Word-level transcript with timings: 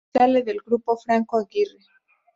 Sale 0.15 0.41
del 0.41 0.57
grupo 0.65 0.97
Franco 0.97 1.37
Aguirre. 1.37 1.77